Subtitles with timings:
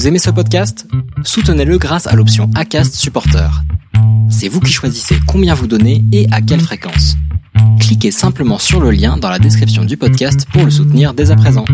[0.00, 0.86] Vous aimez ce podcast?
[1.24, 3.50] Soutenez-le grâce à l'option ACAST Supporter.
[4.30, 7.16] C'est vous qui choisissez combien vous donnez et à quelle fréquence.
[7.78, 11.36] Cliquez simplement sur le lien dans la description du podcast pour le soutenir dès à
[11.36, 11.66] présent.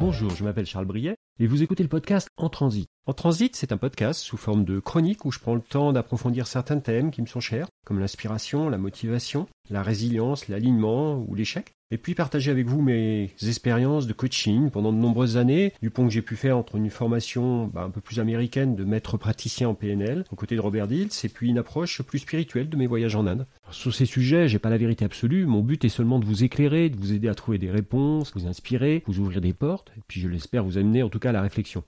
[0.00, 2.88] Bonjour, je m'appelle Charles Briet et vous écoutez le podcast En Transit.
[3.08, 6.46] En Transit, c'est un podcast sous forme de chronique où je prends le temps d'approfondir
[6.46, 11.72] certains thèmes qui me sont chers, comme l'inspiration, la motivation, la résilience, l'alignement ou l'échec.
[11.90, 16.04] Et puis partager avec vous mes expériences de coaching pendant de nombreuses années, du pont
[16.04, 19.70] que j'ai pu faire entre une formation bah, un peu plus américaine de maître praticien
[19.70, 22.86] en PNL, aux côtés de Robert Dills, et puis une approche plus spirituelle de mes
[22.86, 23.46] voyages en Inde.
[23.70, 26.90] sur ces sujets, j'ai pas la vérité absolue, mon but est seulement de vous éclairer,
[26.90, 30.20] de vous aider à trouver des réponses, vous inspirer, vous ouvrir des portes, et puis
[30.20, 31.84] je l'espère vous amener en tout cas à la réflexion.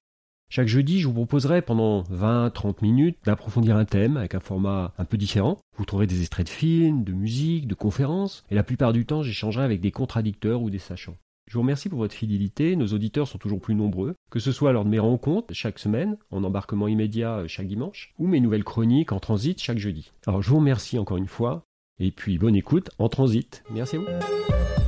[0.53, 5.05] Chaque jeudi, je vous proposerai pendant 20-30 minutes d'approfondir un thème avec un format un
[5.05, 5.61] peu différent.
[5.77, 9.23] Vous trouverez des extraits de films, de musique, de conférences, et la plupart du temps,
[9.23, 11.17] j'échangerai avec des contradicteurs ou des sachants.
[11.47, 14.73] Je vous remercie pour votre fidélité, nos auditeurs sont toujours plus nombreux, que ce soit
[14.73, 18.65] lors de mes rencontres chaque semaine, en embarquement immédiat euh, chaque dimanche, ou mes nouvelles
[18.65, 20.11] chroniques en transit chaque jeudi.
[20.27, 21.63] Alors je vous remercie encore une fois,
[22.01, 23.63] et puis bonne écoute en transit.
[23.71, 24.80] Merci à vous.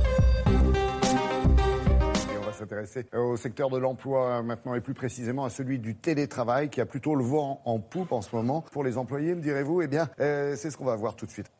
[2.63, 6.85] S'intéresser au secteur de l'emploi maintenant et plus précisément à celui du télétravail qui a
[6.85, 10.09] plutôt le vent en poupe en ce moment pour les employés, me direz-vous Eh bien,
[10.21, 11.51] euh, c'est ce qu'on va voir tout de suite.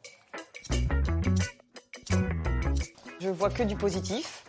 [3.20, 4.46] Je vois que du positif.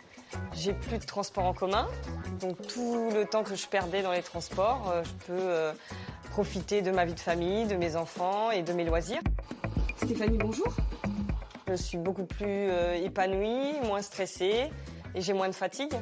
[0.53, 1.87] J'ai plus de transport en commun,
[2.39, 5.73] donc tout le temps que je perdais dans les transports, euh, je peux euh,
[6.31, 9.21] profiter de ma vie de famille, de mes enfants et de mes loisirs.
[9.97, 10.73] Stéphanie, bonjour.
[11.67, 12.69] Je suis beaucoup plus
[13.03, 14.69] épanouie, moins stressée
[15.15, 15.93] et j'ai moins de fatigue.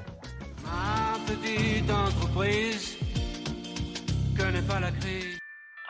[0.74, 2.98] Ma petite entreprise
[4.38, 5.38] connaît pas la crise.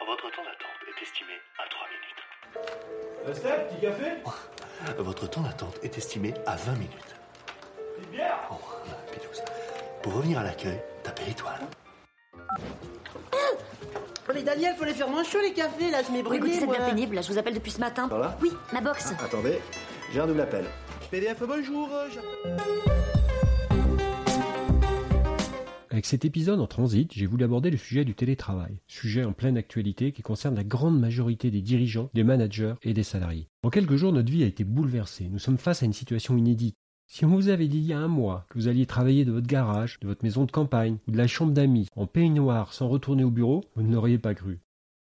[0.06, 3.28] Votre temps d'attente est estimé à 3 minutes.
[3.28, 7.16] Euh, Steph, petit café Votre temps d'attente est estimé à 20 minutes.
[7.96, 8.56] Petite bière Oh,
[9.12, 9.42] Pidouze.
[10.02, 11.62] Pour revenir à l'accueil, tapez étoile.
[13.34, 16.60] Oh, mais Daniel, faut les faire moins chaud les cafés, là, je m'ai brûlé, écoutez,
[16.60, 18.08] c'est bien pénible, là, je vous appelle depuis ce matin.
[18.10, 18.38] Voilà.
[18.42, 19.14] Oui, ma box.
[19.24, 19.60] Attendez,
[20.12, 20.66] j'ai un double appel.
[21.10, 21.90] PDF, bonjour.
[25.94, 29.58] Avec cet épisode en transit, j'ai voulu aborder le sujet du télétravail, sujet en pleine
[29.58, 33.48] actualité qui concerne la grande majorité des dirigeants, des managers et des salariés.
[33.62, 35.30] En quelques jours, notre vie a été bouleversée.
[35.30, 36.74] Nous sommes face à une situation inédite.
[37.06, 39.32] Si on vous avait dit il y a un mois que vous alliez travailler de
[39.32, 42.88] votre garage, de votre maison de campagne ou de la chambre d'amis en peignoir sans
[42.88, 44.62] retourner au bureau, vous ne l'auriez pas cru.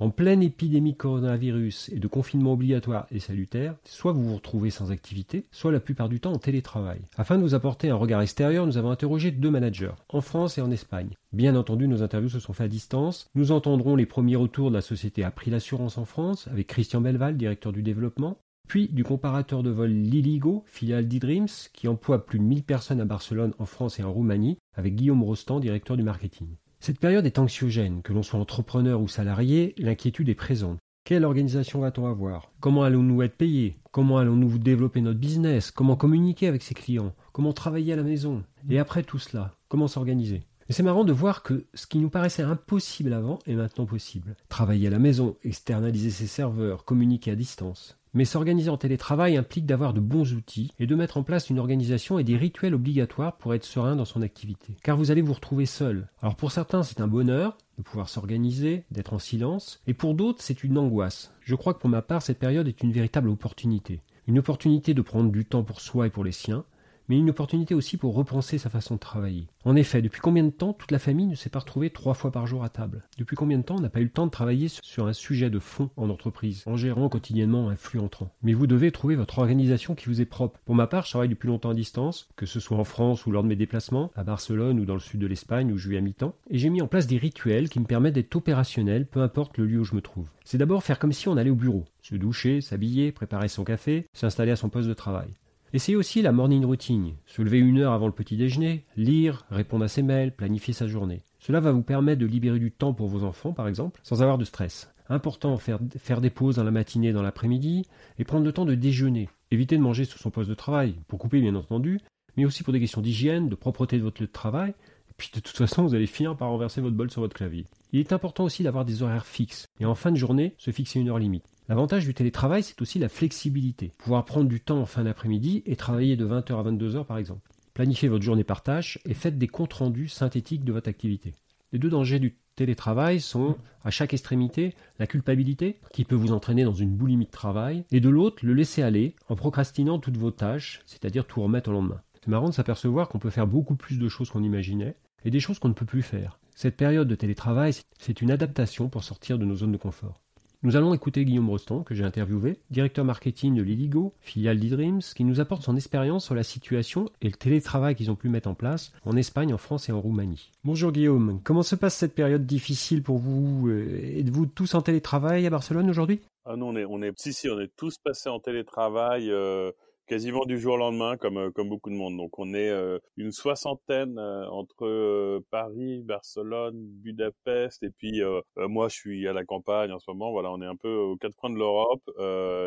[0.01, 4.93] En pleine épidémie coronavirus et de confinement obligatoire et salutaire, soit vous vous retrouvez sans
[4.93, 7.01] activité, soit la plupart du temps en télétravail.
[7.17, 10.61] Afin de vous apporter un regard extérieur, nous avons interrogé deux managers, en France et
[10.61, 11.17] en Espagne.
[11.33, 13.27] Bien entendu, nos interviews se sont faites à distance.
[13.35, 17.37] Nous entendrons les premiers retours de la société Appris l'assurance en France, avec Christian Belval,
[17.37, 18.39] directeur du développement,
[18.69, 23.05] puis du comparateur de vol Liligo, filiale d'eDreams, qui emploie plus de 1000 personnes à
[23.05, 26.47] Barcelone, en France et en Roumanie, avec Guillaume Rostand, directeur du marketing.
[26.81, 30.79] Cette période est anxiogène, que l'on soit entrepreneur ou salarié, l'inquiétude est présente.
[31.05, 32.53] Quelle organisation va-t-on avoir?
[32.61, 33.79] Comment allons-nous être payés?
[33.91, 35.73] Comment allons-nous développer notre business?
[35.73, 37.15] Comment communiquer avec ses clients?
[37.33, 38.45] Comment travailler à la maison?
[38.71, 40.45] Et après tout cela, comment s'organiser?
[40.69, 44.37] Et c'est marrant de voir que ce qui nous paraissait impossible avant est maintenant possible.
[44.49, 47.99] Travailler à la maison, externaliser ses serveurs, communiquer à distance.
[48.19, 51.61] Mais s'organiser en télétravail implique d'avoir de bons outils et de mettre en place une
[51.61, 54.75] organisation et des rituels obligatoires pour être serein dans son activité.
[54.83, 56.09] Car vous allez vous retrouver seul.
[56.21, 60.43] Alors pour certains c'est un bonheur de pouvoir s'organiser, d'être en silence, et pour d'autres
[60.43, 61.33] c'est une angoisse.
[61.43, 64.01] Je crois que pour ma part cette période est une véritable opportunité.
[64.27, 66.65] Une opportunité de prendre du temps pour soi et pour les siens,
[67.09, 69.47] mais une opportunité aussi pour repenser sa façon de travailler.
[69.65, 72.31] En effet, depuis combien de temps toute la famille ne s'est pas retrouvée trois fois
[72.31, 73.05] par jour à table?
[73.19, 75.51] Depuis combien de temps on n'a pas eu le temps de travailler sur un sujet
[75.51, 78.31] de fond en entreprise, en gérant quotidiennement un flux entrant?
[78.43, 80.61] Mais vous devez trouver votre organisation qui vous est propre.
[80.65, 83.31] Pour ma part, je travaille depuis longtemps à distance, que ce soit en France ou
[83.31, 85.97] lors de mes déplacements, à Barcelone ou dans le sud de l'Espagne où je vis
[85.97, 89.23] à mi-temps, et j'ai mis en place des rituels qui me permettent d'être opérationnel, peu
[89.23, 90.29] importe le lieu où je me trouve.
[90.45, 94.07] C'est d'abord faire comme si on allait au bureau, se doucher, s'habiller, préparer son café,
[94.13, 95.29] s'installer à son poste de travail.
[95.75, 97.13] Essayez aussi la morning routine.
[97.27, 100.87] Se lever une heure avant le petit déjeuner, lire, répondre à ses mails, planifier sa
[100.87, 101.23] journée.
[101.41, 104.39] Cela va vous permettre de libérer du temps pour vos enfants, par exemple, sans avoir
[104.39, 104.91] de stress.
[105.11, 107.85] Important, faire, des pauses dans la matinée dans l'après-midi,
[108.19, 109.29] et prendre le temps de déjeuner.
[109.51, 112.01] Évitez de manger sur son poste de travail, pour couper bien entendu,
[112.39, 115.31] mais aussi pour des questions d'hygiène, de propreté de votre lieu de travail, et puis
[115.35, 117.67] de toute façon, vous allez finir par renverser votre bol sur votre clavier.
[117.93, 120.99] Il est important aussi d'avoir des horaires fixes, et en fin de journée, se fixer
[120.99, 121.45] une heure limite.
[121.69, 123.93] L'avantage du télétravail, c'est aussi la flexibilité.
[123.99, 127.51] Pouvoir prendre du temps en fin d'après-midi et travailler de 20h à 22h par exemple.
[127.75, 131.35] Planifiez votre journée par tâche et faites des comptes rendus synthétiques de votre activité.
[131.73, 136.65] Les deux dangers du télétravail sont, à chaque extrémité, la culpabilité, qui peut vous entraîner
[136.65, 140.31] dans une boulimie de travail, et de l'autre, le laisser aller, en procrastinant toutes vos
[140.31, 142.01] tâches, c'est-à-dire tout remettre au lendemain.
[142.15, 145.41] C'est marrant de s'apercevoir qu'on peut faire beaucoup plus de choses qu'on imaginait, et des
[145.41, 146.41] choses qu'on ne peut plus faire.
[146.55, 150.23] Cette période de télétravail, c'est une adaptation pour sortir de nos zones de confort.
[150.65, 155.23] Nous allons écouter Guillaume Broston, que j'ai interviewé, directeur marketing de Liligo, filiale d'eDreams, qui
[155.23, 158.55] nous apporte son expérience sur la situation et le télétravail qu'ils ont pu mettre en
[158.55, 160.51] place en Espagne, en France et en Roumanie.
[160.65, 165.51] Bonjour Guillaume, comment se passe cette période difficile pour vous Êtes-vous tous en télétravail à
[165.51, 166.23] Barcelone aujourd'hui?
[166.45, 169.31] Ah non, on est, on est, si, si, on est tous passés en télétravail.
[169.31, 169.71] Euh
[170.09, 172.17] quasiment du jour au lendemain, comme euh, comme beaucoup de monde.
[172.17, 178.23] Donc on est euh, une soixantaine euh, entre Paris, Barcelone, Budapest, et puis
[178.57, 180.33] moi je suis à la campagne en ce moment.
[180.33, 182.03] Voilà, on est un peu aux quatre coins de l'Europe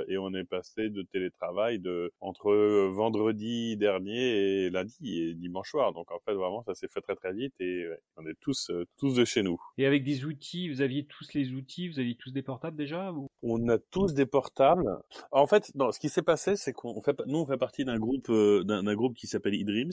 [0.07, 2.53] et on est passé de télétravail de entre
[2.89, 5.93] vendredi dernier et lundi et dimanche soir.
[5.93, 7.85] Donc en fait vraiment ça s'est fait très très vite et
[8.17, 9.59] on est tous tous de chez nous.
[9.77, 13.13] Et avec des outils, vous aviez tous les outils, vous aviez tous des portables déjà
[13.41, 14.99] On a tous des portables.
[15.31, 17.97] En fait, non, ce qui s'est passé, c'est qu'on fait nous, on fait partie d'un
[17.97, 19.91] groupe, euh, d'un groupe qui s'appelle eDreams,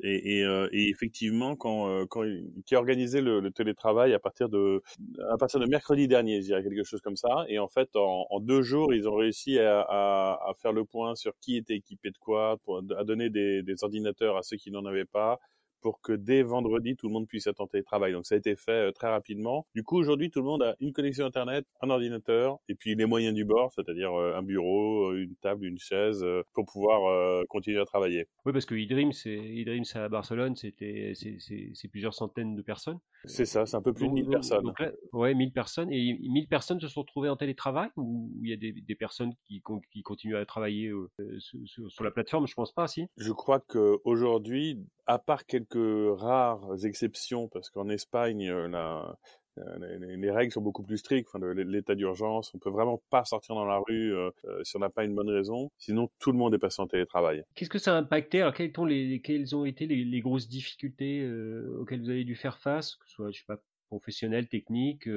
[0.00, 2.04] et, et, euh, effectivement, quand, euh,
[2.64, 4.82] qui a organisé le, le, télétravail à partir de,
[5.30, 8.40] à partir de mercredi dernier, je dirais quelque chose comme ça, et en fait, en,
[8.40, 12.56] deux jours, ils ont réussi à, faire le point sur qui était équipé de quoi,
[12.98, 15.38] à donner des ordinateurs à ceux qui n'en avaient pas,
[15.80, 18.12] pour que dès vendredi, tout le monde puisse être en télétravail.
[18.12, 19.66] Donc ça a été fait euh, très rapidement.
[19.74, 23.06] Du coup, aujourd'hui, tout le monde a une connexion Internet, un ordinateur, et puis les
[23.06, 27.80] moyens du bord, c'est-à-dire euh, un bureau, euh, une table, une chaise, pour pouvoir continuer
[27.80, 28.26] à travailler.
[28.44, 32.98] Oui, parce que eDreams, eDreams à Barcelone, c'était c'est plusieurs centaines de personnes.
[33.24, 34.62] C'est ça, c'est un peu plus de 1000 personnes.
[34.62, 35.90] Donc là, ouais, 1000 personnes.
[35.92, 39.32] Et 1000 personnes se sont retrouvées en télétravail ou il y a des, des personnes
[39.46, 39.62] qui,
[39.92, 40.92] qui continuent à travailler
[41.38, 42.46] sur, sur, la plateforme?
[42.46, 43.06] Je pense pas, si.
[43.16, 48.68] Je crois qu'aujourd'hui, à part quelques rares exceptions, parce qu'en Espagne, euh,
[49.58, 51.28] euh, les, règles sont beaucoup plus strictes.
[51.32, 54.30] Enfin, l'état d'urgence, on peut vraiment pas sortir dans la rue euh,
[54.62, 55.70] si on n'a pas une bonne raison.
[55.78, 57.42] Sinon, tout le monde est passé en télétravail.
[57.54, 58.42] Qu'est-ce que ça a impacté?
[58.42, 61.26] Alors, quelles, ont, été les, les grosses difficultés
[61.78, 65.08] auxquelles vous avez dû faire face, que ce soit, je sais pas, professionnel, technique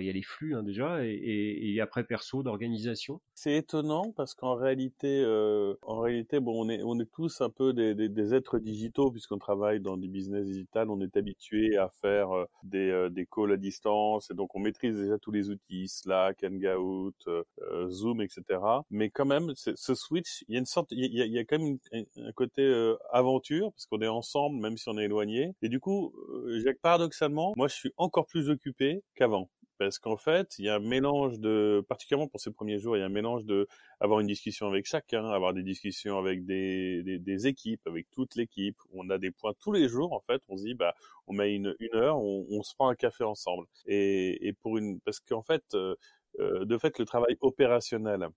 [0.00, 3.20] il y a les flux hein, déjà, et, après perso d'organisation.
[3.34, 8.34] C'est étonnant parce qu'en réalité, euh, en réalité, bon, on est tous un peu des,
[8.34, 10.90] êtres digitaux puisqu'on travaille dans du business digital.
[10.90, 14.60] On est habitué à faire euh, des euh, des calls à distance et donc on
[14.60, 17.44] maîtrise déjà tous les outils Slack, Hangout, euh,
[17.88, 18.42] Zoom, etc.
[18.90, 21.78] Mais quand même, ce switch, il y a une sorte, il y a, quand même
[21.92, 22.64] un côté
[23.12, 25.52] aventure parce qu'on est ensemble même si on est éloigné.
[25.62, 26.12] Et du coup,
[26.82, 29.48] paradoxalement, moi, je suis encore plus occupé qu'avant
[29.78, 33.00] parce qu'en fait, il y a un mélange de, particulièrement pour ces premiers jours, il
[33.00, 33.68] y a un mélange de
[34.00, 38.76] avoir une discussion avec chacun, avoir des discussions avec des, des, équipes, avec toute l'équipe.
[38.92, 40.42] On a des points tous les jours, en fait.
[40.48, 40.94] On se dit, bah,
[41.26, 43.66] on met une, une heure, on, on se prend un café ensemble.
[43.86, 45.94] Et, et pour une, parce qu'en fait, euh,
[46.38, 48.28] de fait, le travail opérationnel,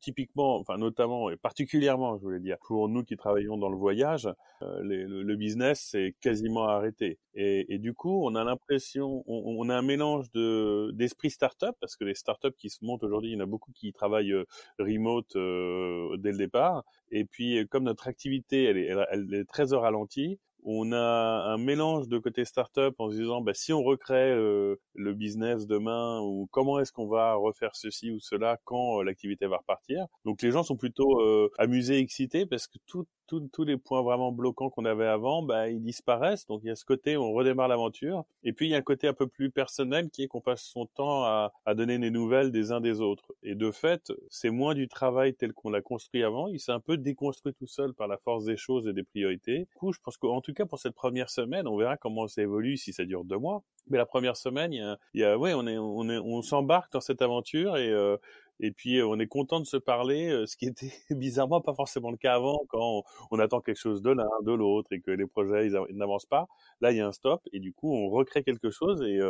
[0.00, 4.28] typiquement, enfin notamment et particulièrement, je voulais dire, pour nous qui travaillons dans le voyage,
[4.62, 7.18] euh, le, business c'est quasiment arrêté.
[7.34, 11.76] Et, et, du coup, on a l'impression, on, on, a un mélange de d'esprit startup
[11.80, 14.32] parce que les startups qui se montent aujourd'hui, il y en a beaucoup qui travaillent
[14.32, 14.44] euh,
[14.78, 16.84] remote dès le départ.
[17.10, 20.38] Et puis, comme notre activité, elle est, elle est très au ralenti,
[20.70, 25.14] on a un mélange de côté startup en se disant bah, si on recrée le
[25.14, 30.06] business demain ou comment est-ce qu'on va refaire ceci ou cela quand l'activité va repartir?
[30.26, 31.20] Donc les gens sont plutôt
[31.58, 35.82] amusés, excités parce que tout, tous les points vraiment bloquants qu'on avait avant, bah, ils
[35.82, 36.46] disparaissent.
[36.46, 38.24] Donc il y a ce côté où on redémarre l'aventure.
[38.42, 40.62] Et puis il y a un côté un peu plus personnel qui est qu'on passe
[40.62, 43.32] son temps à, donner des nouvelles des uns des autres.
[43.42, 46.48] Et de fait, c'est moins du travail tel qu'on l'a construit avant.
[46.48, 49.60] Il s'est un peu déconstruit tout seul par la force des choses et des priorités.
[49.60, 52.42] Du coup, je pense qu'en tout cas pour cette première semaine, on verra comment ça
[52.42, 53.62] évolue si ça dure deux mois.
[53.90, 57.22] Mais la première semaine, il y a, on est, on est, on s'embarque dans cette
[57.22, 58.16] aventure et euh,
[58.60, 62.16] et puis on est content de se parler, ce qui était bizarrement pas forcément le
[62.16, 65.68] cas avant quand on, attend quelque chose de l'un, de l'autre et que les projets
[65.68, 66.46] ils, n'avancent pas.
[66.80, 69.20] Là, il y a un stop et du coup on recrée quelque chose et,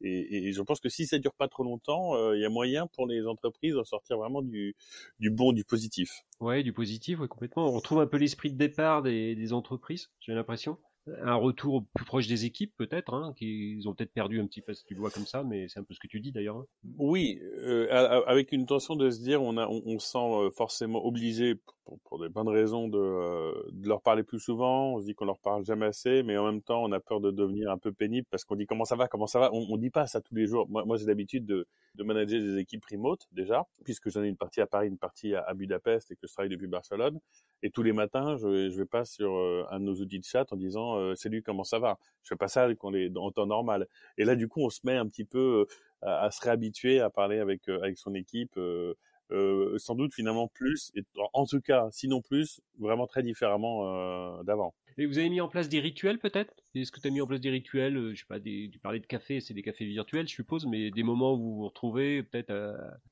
[0.00, 3.06] et je pense que si ça dure pas trop longtemps, il y a moyen pour
[3.06, 4.74] les entreprises de sortir vraiment du,
[5.20, 6.10] bon, du positif.
[6.40, 7.68] Ouais, du positif, ouais, complètement.
[7.68, 10.78] On retrouve un peu l'esprit de départ des entreprises, j'ai l'impression
[11.22, 14.72] un retour plus proche des équipes peut-être, hein, qu'ils ont peut-être perdu un petit peu,
[14.72, 16.56] si tu le vois comme ça, mais c'est un peu ce que tu dis d'ailleurs.
[16.56, 16.66] Hein.
[16.98, 17.88] Oui, euh,
[18.26, 21.56] avec une tension de se dire, on, a, on, on se sent euh, forcément obligé,
[22.04, 24.94] pour, des bonnes raisons, de, euh, de, leur parler plus souvent.
[24.94, 27.20] On se dit qu'on leur parle jamais assez, mais en même temps, on a peur
[27.20, 29.50] de devenir un peu pénible parce qu'on dit comment ça va, comment ça va?
[29.52, 30.66] On, on dit pas ça tous les jours.
[30.68, 31.66] Moi, j'ai l'habitude de,
[31.98, 35.42] manager des équipes remote déjà, puisque j'en ai une partie à Paris, une partie à,
[35.42, 37.18] à Budapest et que je travaille depuis Barcelone.
[37.62, 39.30] Et tous les matins, je, je vais pas sur
[39.70, 41.98] un de nos outils de chat en disant euh, salut comment ça va?
[42.22, 43.86] Je fais pas ça quand on est en temps normal.
[44.18, 47.00] Et là du coup on se met un petit peu euh, à, à se réhabituer
[47.00, 48.56] à parler avec euh, avec son équipe.
[48.56, 48.94] Euh,
[49.78, 54.74] sans doute finalement plus, et en tout cas, sinon plus, vraiment très différemment d'avant.
[54.98, 56.54] Et vous avez mis en place des rituels peut-être?
[56.74, 59.00] Est-ce que tu as mis en place des rituels Je sais pas, des, tu parlais
[59.00, 62.22] de café, c'est des cafés virtuels, je suppose, mais des moments où vous vous retrouvez
[62.22, 62.52] peut-être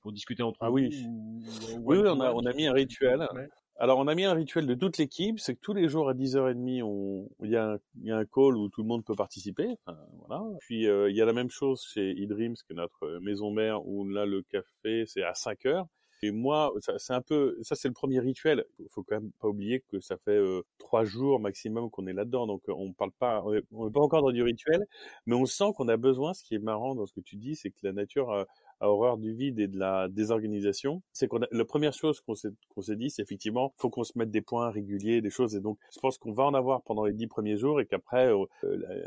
[0.00, 1.04] pour discuter entre ah, vous oui.
[1.08, 1.42] ou-
[1.76, 3.26] ou Oui, one on a, on a mis un rituel.
[3.34, 3.48] Ouais.
[3.82, 6.14] Alors, on a mis un rituel de toute l'équipe, c'est que tous les jours à
[6.14, 7.80] 10h30, on, il y, a
[8.16, 9.76] un, call où tout le monde peut participer.
[10.20, 10.44] Voilà.
[10.60, 13.84] Puis, euh, il y a la même chose chez eDreams, qui est notre maison mère,
[13.84, 15.86] où là, le café, c'est à 5 heures.
[16.22, 18.64] Et moi, c'est un peu, ça c'est le premier rituel.
[18.78, 22.12] Il faut quand même pas oublier que ça fait euh, trois jours maximum qu'on est
[22.12, 24.86] là-dedans, donc on parle pas, on est, on est pas encore dans du rituel,
[25.26, 26.32] mais on sent qu'on a besoin.
[26.34, 28.46] Ce qui est marrant dans ce que tu dis, c'est que la nature
[28.82, 31.02] a horreur du vide et de la désorganisation.
[31.12, 34.12] C'est qu'on la première chose qu'on s'est qu'on s'est dit, c'est effectivement, faut qu'on se
[34.16, 35.54] mette des points réguliers, des choses.
[35.54, 38.28] Et donc, je pense qu'on va en avoir pendant les dix premiers jours et qu'après,
[38.32, 38.44] euh,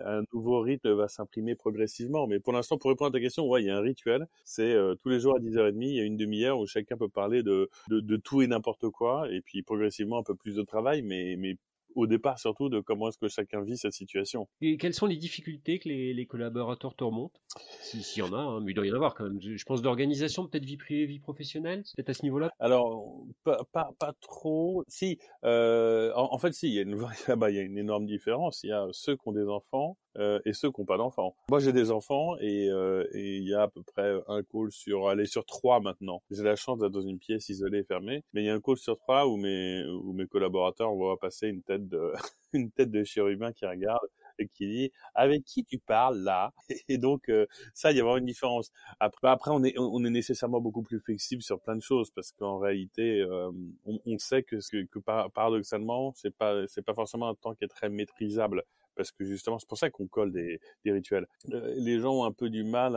[0.06, 2.28] un nouveau rythme va s'imprimer progressivement.
[2.28, 4.28] Mais pour l'instant, pour répondre à ta question, ouais, il y a un rituel.
[4.44, 7.10] C'est euh, tous les jours à 10h30, il y a une demi-heure où chacun peut
[7.10, 9.30] parler de, de, de tout et n'importe quoi.
[9.32, 11.58] Et puis, progressivement, un peu plus de travail, mais, mais
[11.96, 14.48] au départ surtout de comment est-ce que chacun vit cette situation.
[14.62, 17.40] Et quelles sont les difficultés que les, les collaborateurs te remontent?
[17.82, 19.40] S'il si y en a, hein, mais il doit y en avoir quand même.
[19.42, 22.52] Je pense d'organisation, peut-être vie privée, vie professionnelle, peut-être à ce niveau-là?
[22.60, 24.84] Alors, pas, pas, pas trop.
[24.88, 26.96] Si, euh, en, en, fait, si, il y, a une,
[27.50, 28.64] il y a une énorme différence.
[28.64, 31.36] Il y a ceux qui ont des enfants euh, et ceux qui n'ont pas d'enfants.
[31.50, 34.72] Moi, j'ai des enfants et, euh, et il y a à peu près un call
[34.72, 36.22] sur, allez, sur trois maintenant.
[36.32, 38.62] J'ai la chance d'être dans une pièce isolée et fermée, mais il y a un
[38.62, 42.14] call sur trois où mes, où mes collaborateurs vont passer une tête de,
[42.54, 44.08] une tête de chérubin qui regarde
[44.40, 46.54] et qui dit avec qui tu parles là?
[46.90, 50.04] Et donc euh, ça il y a vraiment une différence après après on est on
[50.04, 53.52] est nécessairement beaucoup plus flexible sur plein de choses parce qu'en réalité euh,
[53.86, 57.64] on, on, sait que, que, que paradoxalement c'est pas c'est pas forcément un temps qui
[57.64, 58.64] est très maîtrisable
[58.96, 61.28] parce que justement c'est pour ça qu'on colle des, rituels.
[61.52, 62.96] Euh, les gens ont un peu du mal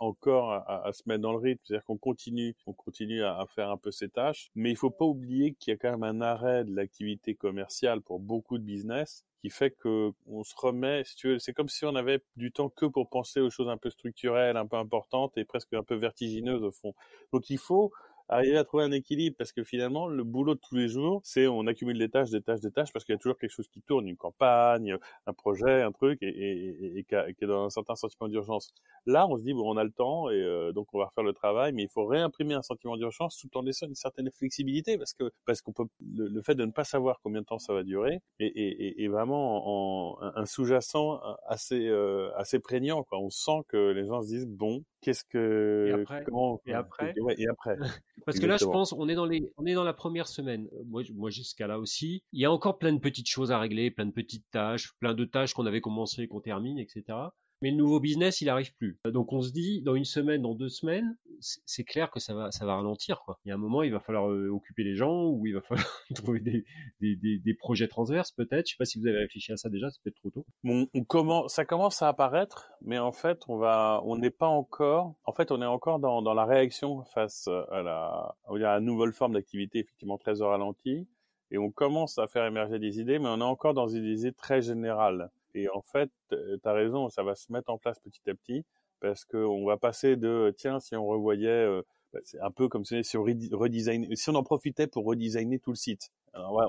[0.00, 3.76] encore à, se mettre dans le rythme, c'est-à-dire qu'on continue, on continue à, faire un
[3.76, 6.64] peu ses tâches, mais il faut pas oublier qu'il y a quand même un arrêt
[6.64, 11.52] de l'activité commerciale pour beaucoup de business qui fait que on se remet, si c'est
[11.52, 14.66] comme si on avait du temps que pour penser aux choses un peu structurelles, un
[14.66, 16.94] peu importantes et presque un peu vertigineuses au fond.
[17.32, 17.92] Donc il faut
[18.28, 21.46] arriver à trouver un équilibre parce que finalement le boulot de tous les jours c'est
[21.46, 23.68] on accumule des tâches des tâches des tâches parce qu'il y a toujours quelque chose
[23.68, 27.64] qui tourne une campagne un projet un truc et, et, et, et qui est dans
[27.64, 28.72] un certain sentiment d'urgence.
[29.06, 31.24] Là on se dit bon on a le temps et euh, donc on va refaire
[31.24, 34.98] le travail mais il faut réimprimer un sentiment d'urgence tout en laissant une certaine flexibilité
[34.98, 37.58] parce que parce qu'on peut le, le, fait de ne pas savoir combien de temps
[37.58, 43.18] ça va durer et vraiment en, en, un sous-jacent assez euh, assez prégnant quoi.
[43.18, 47.14] On sent que les gens se disent bon qu'est-ce que et après, comment et après,
[47.20, 47.76] ouais, et après?
[48.26, 50.68] parce que là je pense on est dans les on est dans la première semaine.
[50.86, 52.22] Moi moi jusqu'à là aussi.
[52.32, 55.14] Il y a encore plein de petites choses à régler plein de petites tâches plein
[55.14, 57.28] de tâches qu'on avait commencé qu'on termine etc
[57.62, 58.98] mais le nouveau business, il arrive plus.
[59.04, 62.50] Donc on se dit, dans une semaine, dans deux semaines, c'est clair que ça va,
[62.50, 63.20] ça va ralentir.
[63.24, 63.38] Quoi.
[63.44, 65.86] Il y a un moment, il va falloir occuper les gens ou il va falloir
[66.14, 66.64] trouver des,
[67.00, 68.66] des, projets transverses peut-être.
[68.66, 70.46] Je sais pas si vous avez réfléchi à ça déjà, c'est peut-être trop tôt.
[70.64, 75.14] On commence, ça commence à apparaître, mais en fait, on va, on n'est pas encore.
[75.24, 79.12] En fait, on est encore dans, dans la réaction face à la, à la nouvelle
[79.12, 81.08] forme d'activité effectivement très au ralenti.
[81.50, 84.32] Et on commence à faire émerger des idées, mais on est encore dans des idées
[84.32, 85.30] très générales.
[85.54, 88.64] Et en fait, tu as raison, ça va se mettre en place petit à petit
[89.00, 91.82] parce qu'on va passer de tiens, si on revoyait, euh,
[92.24, 95.76] c'est un peu comme si on redesign, si on en profitait pour redesigner tout le
[95.76, 96.10] site.
[96.34, 96.66] Là,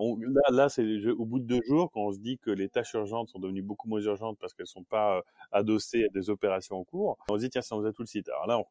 [0.51, 3.29] là c'est au bout de deux jours quand on se dit que les tâches urgentes
[3.29, 5.21] sont devenues beaucoup moins urgentes parce qu'elles sont pas euh,
[5.51, 7.17] adossées à des opérations en cours.
[7.29, 8.29] On se dit tiens, si on faisait tout le site.
[8.29, 8.65] Alors là, on,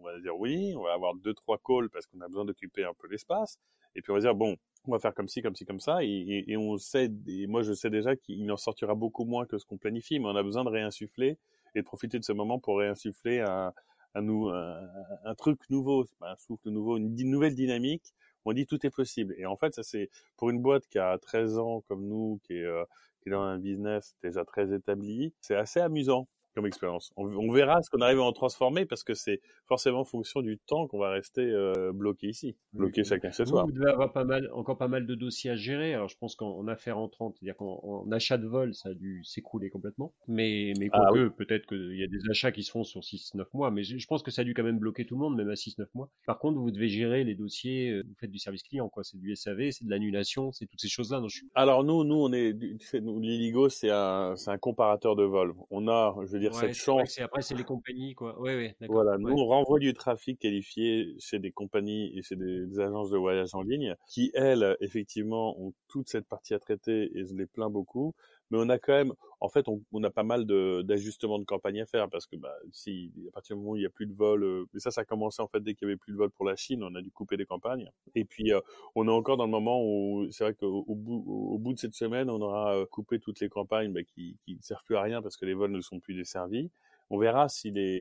[0.00, 2.84] on va dire oui, on va avoir deux trois calls parce qu'on a besoin d'occuper
[2.84, 3.58] un peu l'espace.
[3.94, 6.02] Et puis on va dire bon, on va faire comme ci, comme ci, comme ça,
[6.02, 9.64] et on sait, et moi je sais déjà qu'il en sortira beaucoup moins que ce
[9.64, 11.38] qu'on planifie, mais on a besoin de réinsuffler
[11.74, 13.72] et de profiter de ce moment pour réinsuffler un,
[14.14, 14.88] un, un,
[15.24, 18.14] un truc nouveau, un souffle nouveau, une, une nouvelle dynamique.
[18.44, 19.34] On dit tout est possible.
[19.38, 22.54] Et en fait, ça c'est pour une boîte qui a 13 ans comme nous, qui
[22.54, 22.84] est, euh,
[23.22, 27.12] qui est dans un business déjà très établi, c'est assez amusant comme expérience.
[27.16, 30.42] On, on, verra ce qu'on arrive à en transformer parce que c'est forcément en fonction
[30.42, 33.64] du temps qu'on va rester euh, bloqué ici, bloqué chacun chez soi.
[33.64, 35.94] Vous devez avoir pas mal, encore pas mal de dossiers à gérer.
[35.94, 39.70] Alors je pense qu'en affaires entrantes, c'est-à-dire qu'en achat de vol, ça a dû s'écrouler
[39.70, 40.12] complètement.
[40.28, 43.70] Mais mais Ah peut-être qu'il y a des achats qui se font sur 6-9 mois,
[43.70, 45.50] mais je, je pense que ça a dû quand même bloquer tout le monde, même
[45.50, 46.08] à 6-9 mois.
[46.26, 49.04] Par contre, vous devez gérer les dossiers, euh, vous faites du service client, quoi.
[49.04, 51.22] C'est du SAV, c'est de l'annulation, c'est toutes ces choses-là.
[51.28, 51.40] Je.
[51.54, 52.54] Alors nous, nous, on est,
[53.00, 55.54] nous, l'Iligo, c'est un, comparateur de vol.
[55.70, 58.38] On a, je dire, Ouais, cette chance vrai après, c'est les compagnies, quoi.
[58.40, 58.76] Ouais, ouais.
[58.88, 63.10] Voilà, nous on renvoie du trafic qualifié chez des compagnies et chez des, des agences
[63.10, 67.34] de voyage en ligne qui, elles, effectivement, ont toute cette partie à traiter et je
[67.34, 68.14] les plains beaucoup.
[68.52, 71.86] Mais on a quand même, en fait, on, a pas mal d'ajustements de, campagne à
[71.86, 74.12] faire parce que bah, si à partir du moment où il n'y a plus de
[74.12, 76.18] vol, euh, mais ça, ça a commencé en fait dès qu'il y avait plus de
[76.18, 77.90] vol pour la Chine, on a dû couper des campagnes.
[78.14, 78.60] Et puis, euh,
[78.94, 81.94] on est encore dans le moment où c'est vrai qu'au bout, au bout de cette
[81.94, 85.02] semaine, on aura euh, coupé toutes les campagnes bah, qui, qui ne servent plus à
[85.02, 86.70] rien parce que les vols ne sont plus desservis.
[87.08, 88.00] On verra si les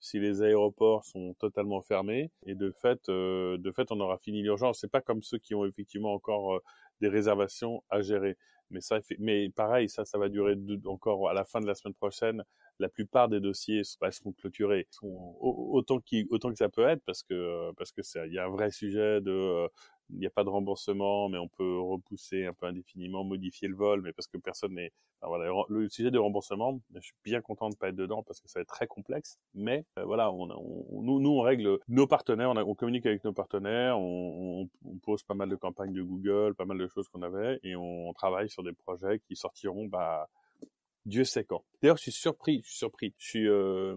[0.00, 4.80] si les aéroports sont totalement fermés et de fait de fait on aura fini l'urgence
[4.80, 6.60] c'est pas comme ceux qui ont effectivement encore
[7.00, 8.36] des réservations à gérer
[8.72, 11.94] mais ça, mais pareil, ça, ça va durer encore à la fin de la semaine
[11.94, 12.42] prochaine.
[12.78, 16.00] La plupart des dossiers seront clôturés, autant,
[16.30, 19.20] autant que ça peut être, parce que parce que il y a un vrai sujet
[19.20, 19.68] de
[20.12, 23.74] il n'y a pas de remboursement, mais on peut repousser un peu indéfiniment, modifier le
[23.74, 24.92] vol, mais parce que personne n'est.
[25.22, 28.48] voilà, le sujet de remboursement, je suis bien content de pas être dedans parce que
[28.48, 29.38] ça va être très complexe.
[29.54, 33.24] Mais euh, voilà, on, on, nous, nous, on règle nos partenaires, on, on communique avec
[33.24, 37.08] nos partenaires, on, on, pose pas mal de campagnes de Google, pas mal de choses
[37.08, 40.28] qu'on avait, et on travaille sur des projets qui sortiront bah,
[41.04, 41.64] Dieu sait quand.
[41.80, 43.12] D'ailleurs, je suis surpris, je suis surpris.
[43.18, 43.96] Je suis, euh...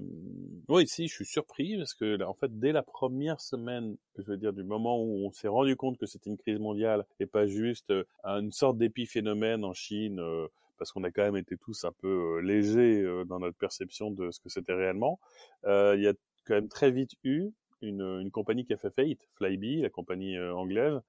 [0.67, 4.53] oui, je suis surpris parce que, en fait, dès la première semaine, je veux dire,
[4.53, 7.91] du moment où on s'est rendu compte que c'était une crise mondiale et pas juste
[7.91, 10.47] euh, une sorte d'épiphénomène en Chine, euh,
[10.79, 14.31] parce qu'on a quand même été tous un peu euh, légers dans notre perception de
[14.31, 15.19] ce que c'était réellement,
[15.63, 16.13] il y a
[16.45, 17.49] quand même très vite eu
[17.81, 20.99] une, une compagnie qui a fait faillite, Flybe, la compagnie anglaise,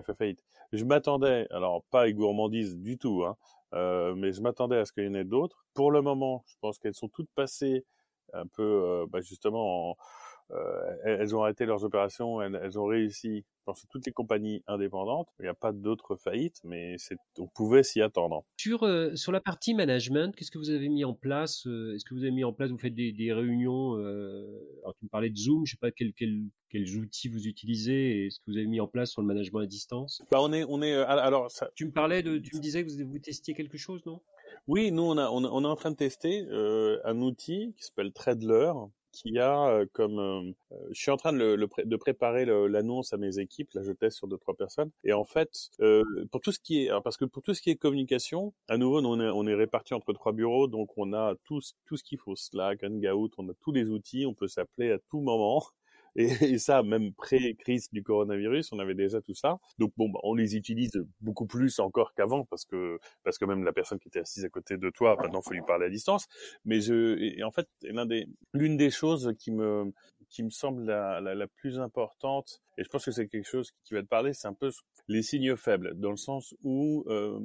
[0.00, 0.42] fait faillite.
[0.72, 3.36] Je m'attendais, alors pas avec gourmandise du tout, hein,
[3.74, 5.66] euh, mais je m'attendais à ce qu'il y en ait d'autres.
[5.74, 7.84] Pour le moment, je pense qu'elles sont toutes passées
[8.32, 9.96] un peu, euh, bah justement, en,
[10.54, 13.44] euh, elles ont arrêté leurs opérations, elles, ont réussi.
[13.60, 16.96] Je pense que toutes les compagnies indépendantes, il n'y a pas d'autres faillites, mais
[17.38, 18.44] on pouvait s'y attendre.
[18.56, 22.04] Sur euh, sur la partie management, qu'est-ce que vous avez mis en place euh, Est-ce
[22.04, 25.30] que vous avez mis en place Vous faites des, des réunions Alors tu me parlais
[25.30, 28.66] de Zoom, je sais pas quels quels outils vous utilisez et ce que vous avez
[28.66, 30.22] mis en place sur le management à distance?
[30.30, 31.70] Bah on est on est alors ça...
[31.74, 34.20] Tu me parlais de, tu me disais que vous vous testiez quelque chose, non?
[34.66, 38.12] Oui, nous on a on, on est en train de tester un outil qui s'appelle
[38.12, 38.72] Treadler
[39.12, 40.54] qui a comme
[40.90, 43.72] je suis en train de, de préparer l'annonce à mes équipes.
[43.74, 44.90] Là je teste sur deux trois personnes.
[45.04, 45.70] Et en fait
[46.30, 49.00] pour tout ce qui est parce que pour tout ce qui est communication à nouveau
[49.04, 50.66] on est on est répartis entre trois bureaux.
[50.66, 52.36] Donc on a tout tout ce qu'il faut.
[52.36, 54.26] Slack Hangout on a tous les outils.
[54.26, 55.62] On peut s'appeler à tout moment
[56.16, 59.58] et, et ça, même pré-crise du coronavirus, on avait déjà tout ça.
[59.78, 63.64] Donc bon, bah, on les utilise beaucoup plus encore qu'avant parce que parce que même
[63.64, 66.26] la personne qui était assise à côté de toi, maintenant faut lui parler à distance.
[66.64, 69.92] Mais je, et en fait, l'un des, l'une des choses qui me
[70.30, 73.70] qui me semble la, la, la, plus importante, et je pense que c'est quelque chose
[73.84, 74.70] qui va te parler, c'est un peu
[75.06, 77.38] les signes faibles, dans le sens où euh,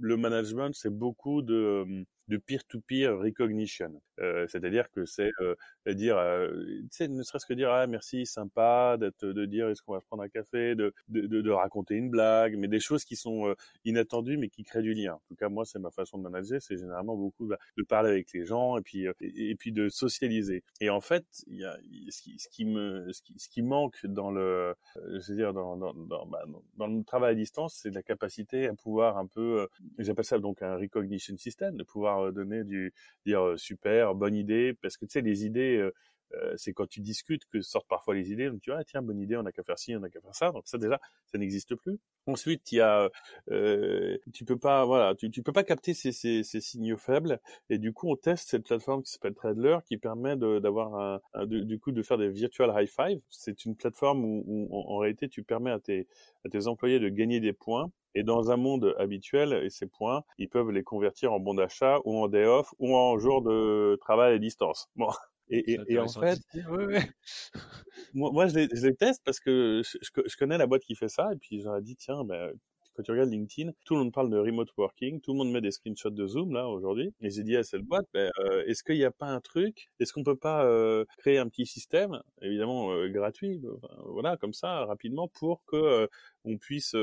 [0.00, 4.00] le management, c'est beaucoup de de peer-to-peer recognition.
[4.20, 5.54] Euh, c'est-à-dire que c'est euh,
[5.88, 10.06] dire, euh, ne serait-ce que dire ah merci, sympa, de dire est-ce qu'on va se
[10.06, 13.54] prendre un café, de, de, de, raconter une blague, mais des choses qui sont euh,
[13.84, 15.14] inattendues mais qui créent du lien.
[15.14, 18.32] En tout cas, moi, c'est ma façon de manager, c'est généralement beaucoup de parler avec
[18.32, 20.62] les gens et puis et, puis de socialiser.
[20.80, 21.76] Et en fait, y a
[22.10, 25.76] ce qui, ce qui me ce qui, ce qui manque dans le, veux dire dans
[25.76, 26.44] dans dans, bah,
[26.76, 29.66] dans le travail à distance, c'est la capacité à pouvoir un peu,
[29.98, 32.92] j'appelle ça donc un recognition system, de pouvoir euh, donner du
[33.26, 35.90] dire euh, super, bonne idée, parce que tu sais les idées
[36.34, 38.48] euh, c'est quand tu discutes que sortent parfois les idées.
[38.50, 40.20] Donc tu vois, ah, tiens, bonne idée, on a qu'à faire ci, on a qu'à
[40.20, 40.52] faire ça.
[40.52, 41.98] Donc ça déjà, ça n'existe plus.
[42.26, 43.10] Ensuite, il y a,
[43.50, 47.40] euh, tu peux pas, voilà, tu, tu peux pas capter ces, ces, ces, signaux faibles.
[47.70, 51.78] Et du coup, on teste cette plateforme qui s'appelle Tradler, qui permet d'avoir un, du
[51.78, 53.20] coup, de faire des virtual high five.
[53.30, 56.06] C'est une plateforme où, où en, réalité, tu permets à tes,
[56.44, 60.24] à tes employés de gagner des points et dans un monde habituel, et ces points,
[60.38, 63.96] ils peuvent les convertir en bons d'achat ou en day off ou en jour de
[64.00, 64.88] travail à distance.
[64.96, 65.10] Bon.
[65.50, 66.38] Et, et, et en fait,
[68.14, 70.94] moi, moi je, les, je, les, teste parce que je, je, connais la boîte qui
[70.94, 72.52] fait ça et puis j'aurais dit tiens ben
[72.94, 75.60] quand tu regardes LinkedIn, tout le monde parle de remote working, tout le monde met
[75.60, 77.12] des screenshots de Zoom là aujourd'hui.
[77.20, 79.88] Et j'ai dit à cette boîte, ben, euh, est-ce qu'il n'y a pas un truc?
[80.00, 83.62] Est-ce qu'on peut pas euh, créer un petit système, évidemment euh, gratuit,
[84.06, 86.08] voilà, comme ça, rapidement, pour que
[86.46, 86.96] on puisse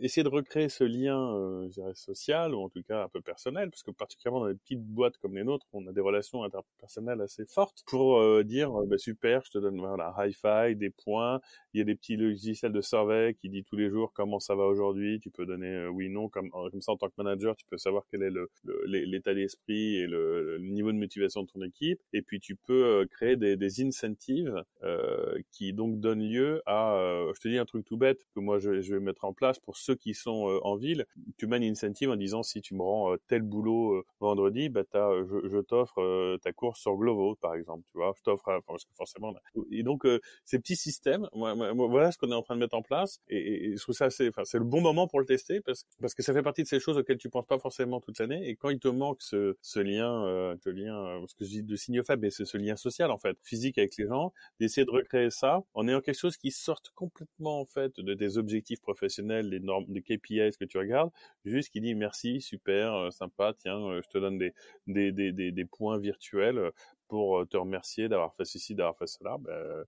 [0.00, 3.68] essayer de recréer ce lien, je dirais, social ou en tout cas un peu personnel,
[3.70, 7.20] parce que particulièrement dans des petites boîtes comme les nôtres, on a des relations interpersonnelles
[7.20, 11.40] assez fortes, pour dire, ben, super, je te donne voilà, hi-fi, des points,
[11.74, 14.54] il y a des petits logiciels de survey qui dit tous les jours comment ça
[14.54, 14.87] va aujourd'hui
[15.20, 18.04] tu peux donner euh, oui non comme ça en tant que manager, tu peux savoir
[18.10, 18.32] quel est
[18.86, 22.00] l'état d'esprit et le, niveau de motivation de ton équipe.
[22.12, 26.96] Et puis tu peux euh, créer des, des incentives euh, qui donc donnent lieu à
[27.34, 29.76] je te dis un truc tout bête que moi je, vais mettre en place pour
[29.76, 31.04] ceux qui sont en ville,
[31.36, 35.10] tu mets une incentive en disant si tu me rends tel boulot vendredi, bah as,
[35.24, 38.60] je, t'offre ta course sur Glovo par exemple, tu vois, je t'offre
[38.96, 39.34] forcément
[39.70, 40.06] et donc
[40.44, 43.20] ces petits systèmes, voilà ce qu'on est en train de mettre en place.
[43.28, 46.22] Et, et je trouve ça c'est le bon moment pour le tester parce, parce que
[46.22, 48.48] ça fait partie de ces choses auxquelles tu penses pas forcément toute l'année.
[48.48, 51.50] Et quand il te manque ce, ce lien, euh, ce lien, euh, ce que je
[51.50, 54.32] dis de signe faible, mais c'est ce lien social en fait, physique avec les gens,
[54.60, 58.38] d'essayer de recréer ça en ayant quelque chose qui sorte complètement en fait de des
[58.38, 61.10] objectifs professionnels, des normes, des KPIs que tu regardes,
[61.44, 64.54] juste qui dit merci, super, euh, sympa, tiens, euh, je te donne des
[64.86, 66.70] des, des, des, des points virtuels
[67.08, 69.38] pour te remercier d'avoir fait ceci, d'avoir fait cela.
[69.38, 69.84] Ben,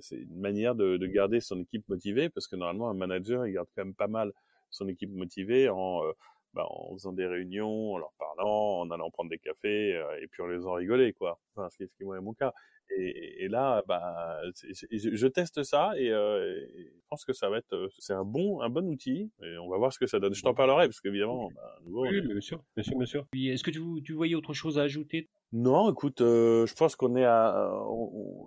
[0.00, 3.54] c'est une manière de, de, garder son équipe motivée parce que normalement un manager il
[3.54, 4.32] garde quand même pas mal
[4.70, 6.12] son équipe motivée en euh,
[6.60, 10.42] en faisant des réunions, en leur parlant, en allant prendre des cafés euh, et puis
[10.42, 11.38] en les faisant rigoler quoi.
[11.54, 12.52] Enfin, ce qui, ce qui est mon cas.
[12.94, 17.48] Et, et là, bah, je, je, teste ça et, euh, et, je pense que ça
[17.48, 19.30] va être, c'est un bon, un bon outil.
[19.42, 20.34] Et on va voir ce que ça donne.
[20.34, 23.26] Je t'en parlerai parce qu'évidemment, bah, nouveau, oui, bien sûr, bien sûr, bien sûr.
[23.34, 25.30] Est-ce que tu, tu voyais autre chose à ajouter?
[25.52, 28.46] Non, écoute, euh, je pense qu'on est à, on,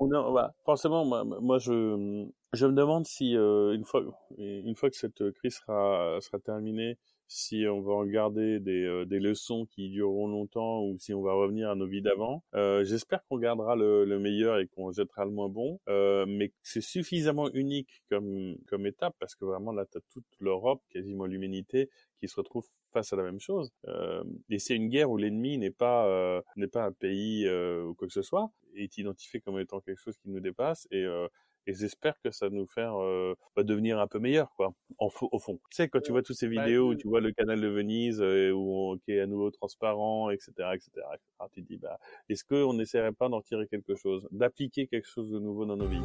[0.00, 4.02] on bah, forcément, moi, je, je me demande si euh, une fois,
[4.38, 6.98] une fois que cette crise sera, sera terminée,
[7.30, 11.22] si on va en garder des, euh, des leçons qui dureront longtemps ou si on
[11.22, 12.42] va revenir à nos vies d'avant.
[12.56, 16.52] Euh, J'espère qu'on gardera le, le, meilleur et qu'on jettera le moins bon, euh, mais
[16.64, 21.26] c'est suffisamment unique comme, comme étape parce que vraiment là, tu as toute l'Europe, quasiment
[21.26, 23.72] l'humanité, qui se retrouve face à la même chose.
[23.86, 27.84] Euh, et c'est une guerre où l'ennemi n'est pas euh, n'est pas un pays euh,
[27.84, 31.04] ou quoi que ce soit, est identifié comme étant quelque chose qui nous dépasse et
[31.04, 31.28] euh,
[31.66, 35.08] et j'espère que ça va nous faire euh, bah, devenir un peu meilleur quoi en
[35.30, 35.60] au fond.
[35.70, 38.20] Tu sais quand tu vois toutes ces vidéos où tu vois le canal de Venise
[38.22, 41.30] euh, où on, qui est à nouveau transparent etc etc, etc.
[41.52, 45.30] tu te dis bah est-ce qu'on n'essaierait pas d'en tirer quelque chose d'appliquer quelque chose
[45.30, 46.02] de nouveau dans nos vies?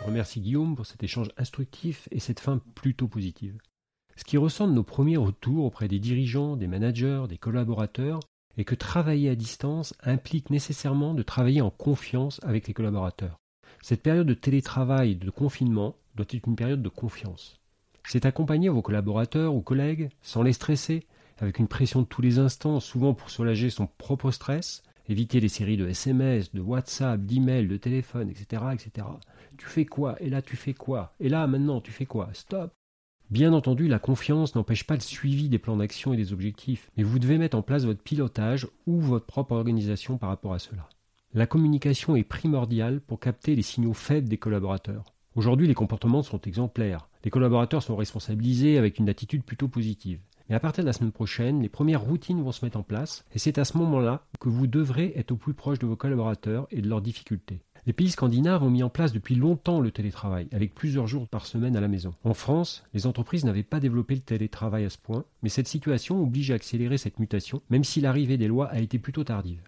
[0.00, 3.58] Je remercie Guillaume pour cet échange instructif et cette fin plutôt positive.
[4.16, 8.20] Ce qui ressent de nos premiers retours auprès des dirigeants, des managers, des collaborateurs,
[8.58, 13.38] est que travailler à distance implique nécessairement de travailler en confiance avec les collaborateurs.
[13.82, 17.60] Cette période de télétravail et de confinement doit être une période de confiance.
[18.04, 21.06] C'est accompagner vos collaborateurs ou collègues sans les stresser,
[21.38, 25.48] avec une pression de tous les instants, souvent pour soulager son propre stress, éviter les
[25.48, 29.06] séries de SMS, de WhatsApp, d'emails, de téléphone, etc., etc.
[29.56, 30.16] Tu fais quoi?
[30.20, 31.14] Et là, tu fais quoi?
[31.20, 32.28] Et là, maintenant, tu fais quoi?
[32.32, 32.72] Stop
[33.32, 37.02] Bien entendu, la confiance n'empêche pas le suivi des plans d'action et des objectifs, mais
[37.02, 40.86] vous devez mettre en place votre pilotage ou votre propre organisation par rapport à cela.
[41.32, 45.14] La communication est primordiale pour capter les signaux faibles des collaborateurs.
[45.34, 47.08] Aujourd'hui, les comportements sont exemplaires.
[47.24, 50.20] Les collaborateurs sont responsabilisés avec une attitude plutôt positive.
[50.50, 53.24] Mais à partir de la semaine prochaine, les premières routines vont se mettre en place,
[53.34, 56.66] et c'est à ce moment-là que vous devrez être au plus proche de vos collaborateurs
[56.70, 57.62] et de leurs difficultés.
[57.84, 61.46] Les pays scandinaves ont mis en place depuis longtemps le télétravail, avec plusieurs jours par
[61.46, 62.14] semaine à la maison.
[62.22, 66.22] En France, les entreprises n'avaient pas développé le télétravail à ce point, mais cette situation
[66.22, 69.62] oblige à accélérer cette mutation, même si l'arrivée des lois a été plutôt tardive.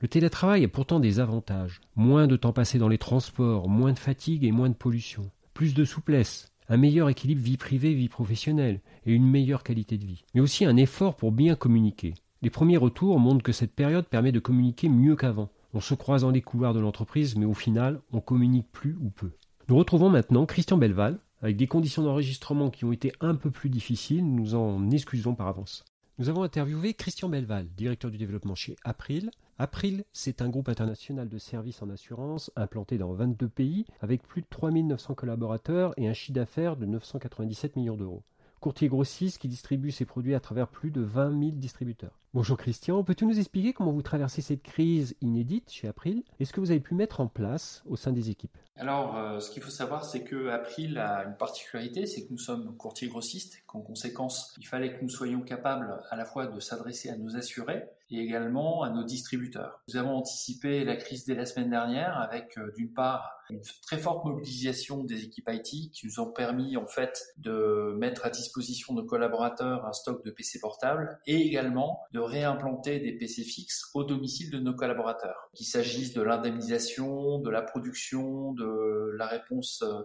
[0.00, 1.80] Le télétravail a pourtant des avantages.
[1.94, 5.30] Moins de temps passé dans les transports, moins de fatigue et moins de pollution.
[5.54, 10.24] Plus de souplesse, un meilleur équilibre vie privée-vie professionnelle et une meilleure qualité de vie.
[10.34, 12.14] Mais aussi un effort pour bien communiquer.
[12.42, 15.50] Les premiers retours montrent que cette période permet de communiquer mieux qu'avant.
[15.72, 19.08] On se croise dans les couloirs de l'entreprise, mais au final, on communique plus ou
[19.10, 19.30] peu.
[19.68, 23.70] Nous retrouvons maintenant Christian Belval, avec des conditions d'enregistrement qui ont été un peu plus
[23.70, 25.84] difficiles, nous en excusons par avance.
[26.18, 29.30] Nous avons interviewé Christian Belval, directeur du développement chez April.
[29.58, 34.42] April, c'est un groupe international de services en assurance implanté dans 22 pays avec plus
[34.42, 38.24] de 3900 collaborateurs et un chiffre d'affaires de 997 millions d'euros
[38.60, 42.18] courtier grossiste qui distribue ses produits à travers plus de 20 000 distributeurs.
[42.32, 46.52] Bonjour Christian, peux-tu nous expliquer comment vous traversez cette crise inédite chez April et ce
[46.52, 48.56] que vous avez pu mettre en place au sein des équipes?
[48.76, 52.38] Alors, euh, ce qu'il faut savoir, c'est que April a une particularité, c'est que nous
[52.38, 56.60] sommes courtier grossiste, qu'en conséquence, il fallait que nous soyons capables à la fois de
[56.60, 59.82] s'adresser à nos assurés et également à nos distributeurs.
[59.88, 63.98] Nous avons anticipé la crise dès la semaine dernière avec euh, d'une part une très
[63.98, 68.94] forte mobilisation des équipes IT qui nous ont permis en fait de mettre à disposition
[68.94, 73.90] de nos collaborateurs un stock de PC portables et également de réimplanter des PC fixes
[73.94, 75.50] au domicile de nos collaborateurs.
[75.54, 80.02] Qu'il s'agisse de l'indemnisation, de la production, de la réponse euh,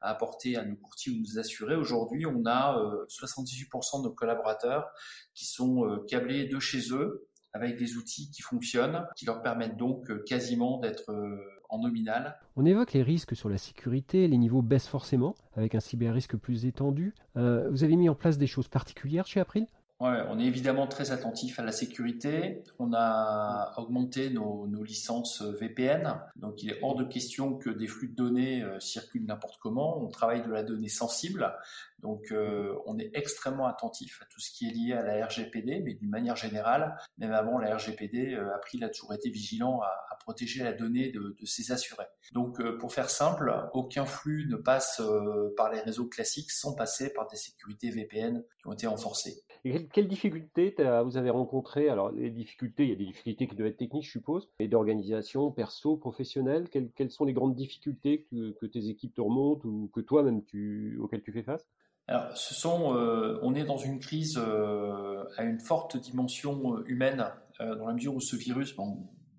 [0.00, 1.76] à apporter à nos courtiers ou nos assurés.
[1.76, 2.76] Aujourd'hui, on a
[3.08, 4.88] 78% euh, de nos collaborateurs
[5.34, 10.10] qui sont câblés de chez eux avec des outils qui fonctionnent, qui leur permettent donc
[10.10, 11.36] euh, quasiment d'être euh,
[11.68, 12.38] en nominal.
[12.56, 16.66] On évoque les risques sur la sécurité, les niveaux baissent forcément, avec un cyber-risque plus
[16.66, 17.14] étendu.
[17.36, 19.66] Euh, vous avez mis en place des choses particulières chez April?
[20.00, 22.62] Ouais, on est évidemment très attentif à la sécurité.
[22.78, 26.20] On a augmenté nos, nos, licences VPN.
[26.36, 30.00] Donc, il est hors de question que des flux de données euh, circulent n'importe comment.
[30.00, 31.52] On travaille de la donnée sensible.
[31.98, 35.80] Donc, euh, on est extrêmement attentif à tout ce qui est lié à la RGPD,
[35.80, 39.88] mais d'une manière générale, même avant la RGPD, euh, April a toujours été vigilant à,
[40.12, 42.06] à protéger la donnée de, de ses assurés.
[42.32, 46.74] Donc, euh, pour faire simple, aucun flux ne passe euh, par les réseaux classiques sans
[46.74, 49.42] passer par des sécurités VPN qui ont été renforcées.
[49.62, 53.68] Quelles difficultés vous avez rencontrées Alors, les difficultés, il y a des difficultés qui doivent
[53.68, 56.68] être techniques, je suppose, et d'organisation, perso, professionnelle.
[56.68, 61.22] Quelles, sont les grandes difficultés que, tes équipes te remontent ou que toi-même tu, auxquelles
[61.22, 61.66] tu fais face?
[62.06, 67.26] Alors, ce sont, euh, on est dans une crise euh, à une forte dimension humaine,
[67.60, 68.74] euh, dans la mesure où ce virus,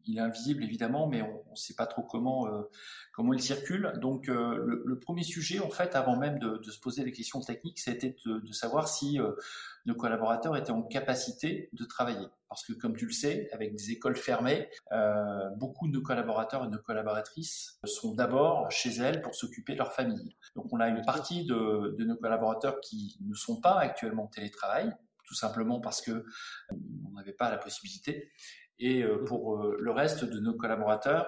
[0.05, 2.63] il est invisible évidemment, mais on ne sait pas trop comment euh,
[3.13, 3.93] comment il circule.
[4.01, 7.11] Donc euh, le, le, premier sujet, en fait, avant même de, de se poser les
[7.11, 9.31] questions techniques, c'était de, de, savoir si euh,
[9.85, 12.27] nos collaborateurs étaient en capacité de travailler.
[12.47, 14.69] Parce que comme tu le sais, avec des écoles fermées,
[15.57, 19.77] beaucoup de nos collaborateurs et de nos collaboratrices sont d'abord chez elles pour s'occuper de
[19.77, 20.35] leur famille.
[20.55, 24.27] Donc on a une partie de, de nos collaborateurs qui ne sont pas actuellement en
[24.27, 24.91] télétravail,
[25.29, 26.25] tout simplement parce que
[26.71, 28.31] on n'avait pas la possibilité.
[28.79, 31.27] Et pour le reste de nos collaborateurs,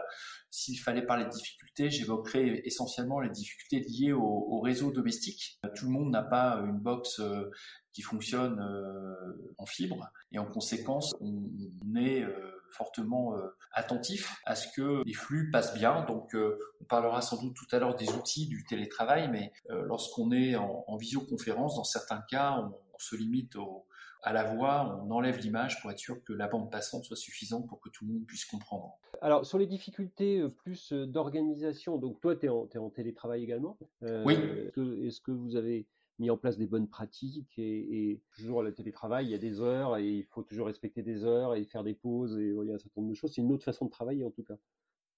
[0.50, 5.60] s'il fallait parler de difficultés, j'évoquerais essentiellement les difficultés liées au, au, réseau domestique.
[5.76, 7.22] Tout le monde n'a pas une box
[7.94, 8.60] qui fonctionne
[9.58, 11.44] en fibre et en conséquence, on,
[11.96, 12.26] est
[12.72, 13.36] fortement
[13.74, 16.06] attentif à ce que les flux passent bien.
[16.06, 20.56] Donc, on parlera sans doute tout à l'heure des outils du télétravail, mais lorsqu'on est
[20.56, 23.86] en, en, visioconférence, dans certains cas, on, on se limite au,
[24.24, 27.68] à la voix, on enlève l'image pour être sûr que la bande passante soit suffisante
[27.68, 28.98] pour que tout le monde puisse comprendre.
[29.22, 33.78] Alors, sur les difficultés plus d'organisation, donc toi, tu es, es, en télétravail également.
[34.04, 34.36] Euh, oui.
[34.36, 35.88] Est-ce que, est que, vous avez
[36.20, 39.60] mis en place des bonnes pratiques et, et, toujours le télétravail, il y a des
[39.60, 42.72] heures et il faut toujours respecter des heures et faire des pauses et il y
[42.72, 43.34] a un certain nombre de choses.
[43.34, 44.56] C'est une autre façon de travailler en tout cas.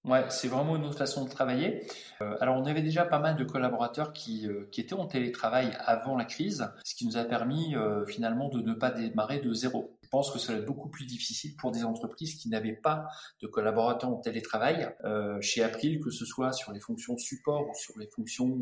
[0.06, 1.88] Ouais, c'est vraiment une autre façon de travailler.
[2.22, 5.78] Euh, alors, on avait déjà pas mal de collaborateurs qui, euh, qui étaient en télétravail
[5.80, 9.54] avant la crise, ce qui nous a permis euh, finalement de ne pas démarrer de
[9.54, 9.98] zéro.
[10.04, 13.08] Je pense que ça va être beaucoup plus difficile pour des entreprises qui n'avaient pas
[13.42, 14.94] de collaborateurs en télétravail.
[15.42, 18.60] Chez April, que ce soit sur les fonctions support ou sur les fonctions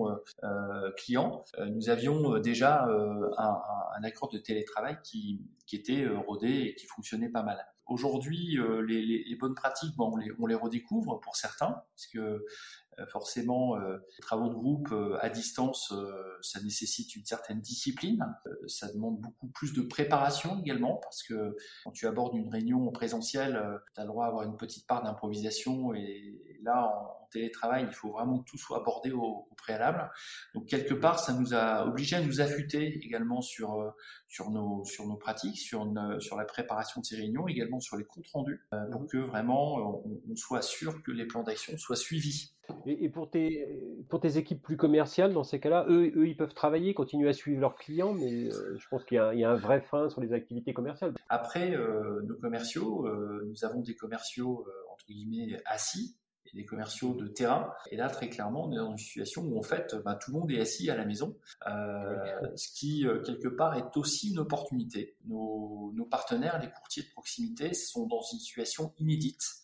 [0.95, 3.62] clients, nous avions déjà un,
[3.97, 7.58] un, accord de télétravail qui, qui était rodé et qui fonctionnait pas mal.
[7.91, 12.19] Aujourd'hui, euh, les, bonnes pratiques, bon, on, les, on les redécouvre pour certains, parce que
[12.19, 15.93] euh, forcément, euh, les travaux de groupe à distance,
[16.41, 18.25] ça nécessite une certaine discipline.
[18.67, 22.91] ça demande beaucoup plus de préparation également, parce que quand tu abordes une réunion en
[22.91, 23.62] présentiel,
[23.93, 27.86] tu as le droit à avoir une petite part d'improvisation, et là, en, en, télétravail,
[27.88, 30.10] il faut vraiment que tout soit abordé au, au, préalable.
[30.54, 33.93] Donc quelque part, ça nous a obligé à nous affûter également sur
[34.28, 37.97] sur nos sur nos pratiques, sur une, sur la préparation de ces réunions, également sur
[37.97, 41.78] les comptes rendus, euh, pour que vraiment on, on, soit sûr que les plans d'action
[41.78, 42.54] soient suivis.
[42.86, 43.67] Et, et, pour, tes,
[44.10, 47.34] pour tes équipes plus commerciales, dans ces cas-là, eux, eux, ils peuvent travailler, continuer à
[47.34, 50.21] suivre leurs clients, mais euh, je pense qu'il y, y, a un vrai frein sur
[50.21, 51.13] les activités commerciales.
[51.28, 57.13] Après, euh, nos commerciaux, euh, nous avons des commerciaux, entre guillemets, assis, et des commerciaux
[57.13, 57.71] de terrain.
[57.91, 60.39] Et là, très clairement, on est dans une situation où en fait, bah, tout le
[60.39, 62.15] monde est assis à la maison, euh,
[62.56, 65.15] ce qui euh, quelque part est aussi une opportunité.
[65.25, 69.61] Nos, nos, partenaires, les courtiers de proximité, sont dans une situation inédite.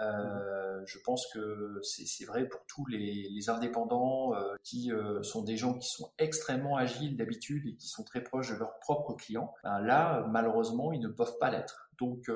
[0.00, 5.56] Euh, je pense que c'est vrai pour tous les, indépendants euh, qui euh, sont des
[5.56, 9.54] gens qui sont extrêmement agiles d'habitude et qui sont très proches de leurs propres clients.
[9.62, 11.90] Ben là, malheureusement, ils ne peuvent pas l'être.
[11.98, 12.30] Donc,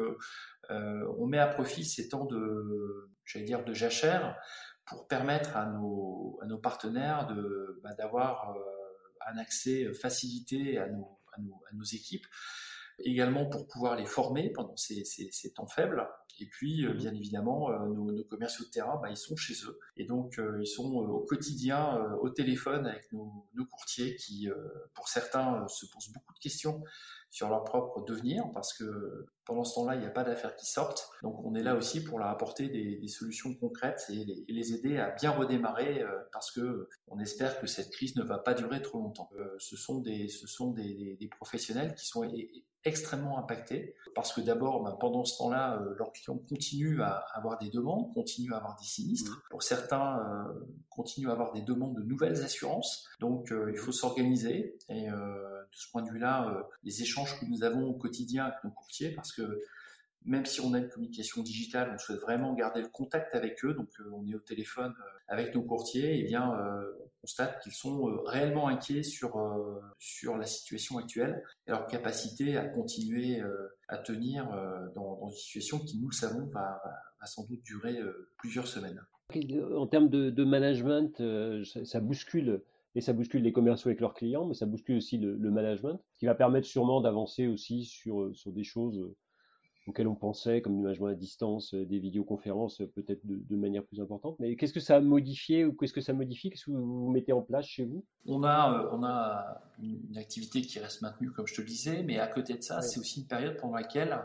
[0.69, 4.37] on met à profit ces temps de, j'allais dire, de jachère
[4.87, 8.55] pour permettre à nos, partenaires de bah, d'avoir
[9.27, 12.27] un accès facilité à nos équipes
[12.99, 16.07] également pour pouvoir les former pendant ces, ces, ces temps faibles.
[16.41, 19.55] Et puis, euh, bien évidemment, euh, nos, nos, commerciaux de terrain, bah, ils sont chez
[19.67, 19.79] eux.
[19.97, 24.49] Et donc, euh, ils sont au quotidien au téléphone avec nos, nos courtiers qui,
[24.95, 26.83] pour certains, se posent beaucoup de questions
[27.35, 30.67] sur leur propre devenir parce que pendant ce temps-là, il n'y a pas d'affaires qui
[30.67, 31.11] sortent.
[31.23, 34.53] Donc, on est là aussi pour leur apporter des, des solutions concrètes et les, et
[34.53, 38.39] les, aider à bien redémarrer euh, parce que on espère que cette crise ne va
[38.39, 39.29] pas durer trop longtemps.
[39.37, 42.23] Euh, ce sont des, ce sont des, des professionnels qui sont
[42.85, 47.59] extrêmement impactés parce que d'abord, ben, pendant ce temps-là, euh, leurs clients continuent à avoir
[47.59, 49.43] des demandes, continuent à avoir des sinistres.
[49.51, 50.53] Pour certains, euh,
[50.89, 53.09] continuent à avoir des demandes de nouvelles assurances.
[53.21, 54.77] Donc, euh, il faut s'organiser.
[54.89, 58.71] Et de ce point de vue-là, les échanges que nous avons au quotidien avec nos
[58.71, 59.61] courtiers, parce que
[60.25, 63.75] même si on a une communication digitale, on souhaite vraiment garder le contact avec eux.
[63.75, 64.95] Donc, on est au téléphone
[65.29, 66.17] avec nos courtiers.
[66.17, 69.37] Et eh bien, on constate qu'ils sont réellement inquiets sur
[69.99, 73.43] sur la situation actuelle et leur capacité à continuer
[73.89, 74.49] à tenir
[74.95, 76.81] dans, une situation qui, nous le savons, va,
[77.27, 77.99] sans doute durer
[78.39, 79.01] plusieurs semaines.
[79.77, 81.23] En termes de, management,
[81.85, 82.63] ça, bouscule
[82.95, 86.01] et ça bouscule les commerciaux avec leurs clients, mais ça bouscule aussi le, le management,
[86.19, 89.13] qui va permettre sûrement d'avancer aussi sur, sur des choses
[89.87, 94.01] auxquels on pensait, comme l'imagement à distance, euh, des vidéoconférences euh, peut-être de, manière plus
[94.01, 94.37] importante.
[94.39, 96.51] Mais qu'est-ce que ça a modifié ou qu'est-ce que ça modifie?
[96.51, 98.05] Qu'est-ce que vous, mettez en place chez vous?
[98.27, 102.03] On a, euh, on a une activité qui reste maintenue, comme je te le disais,
[102.03, 104.19] mais à côté de ça, c'est aussi une période pendant laquelle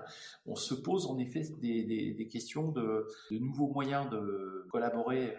[0.45, 5.36] on se pose en effet des, questions de, de, nouveaux moyens de collaborer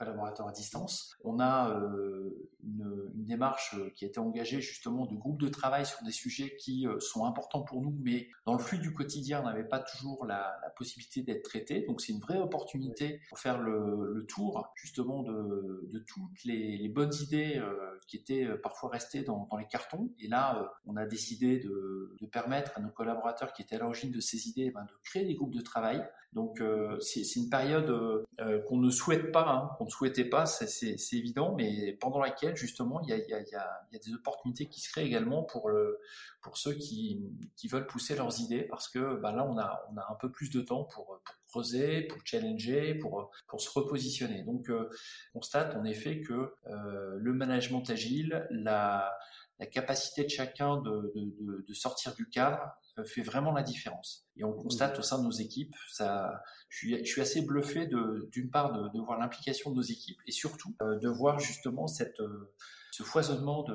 [0.00, 1.14] collaborateurs à distance.
[1.24, 5.84] On a euh, une, démarche euh, qui a été engagée justement de groupes de travail
[5.84, 9.42] sur des sujets qui euh, sont importants pour nous, mais dans le flux du quotidien,
[9.42, 11.84] on n'avait pas toujours la, possibilité d'être traités.
[11.86, 17.62] Donc c'est une vraie opportunité pour faire le, tour justement de, toutes les, bonnes idées
[18.06, 20.10] qui étaient parfois restées dans, les cartons.
[20.18, 24.20] Et là, on a décidé de, permettre à nos collaborateurs qui étaient à l'origine de
[24.20, 26.02] ces idées ben, de créer des groupes de travail.
[26.32, 26.62] Donc
[27.00, 28.24] c'est une période
[28.68, 33.08] qu'on ne souhaite pas, hein, qu'on souhaitait pas, c'est évident, mais pendant laquelle justement il
[33.08, 35.98] y a, y, a, y a, des opportunités qui se créent également pour, le,
[36.40, 37.20] pour ceux qui,
[37.56, 40.30] qui veulent pousser leurs idées, parce que bah, là on a, on a un peu
[40.30, 44.44] plus de temps pour, pour creuser, pour challenger, pour, pour se repositionner.
[44.44, 44.88] Donc euh,
[45.34, 49.12] on constate en effet que euh, le management agile, la,
[49.60, 52.62] la capacité de chacun de, de, de, sortir du cadre
[52.98, 54.26] euh, fait vraiment la différence.
[54.36, 57.86] Et on constate au sein de nos équipes, ça, je suis, je suis assez bluffé
[57.86, 61.86] d'une part de, de, voir l'implication de nos équipes et surtout euh, de voir justement
[61.86, 62.54] cette, euh,
[62.90, 63.66] ce foisonnement